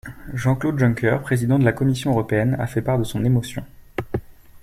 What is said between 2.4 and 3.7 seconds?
a fait part de son émotion.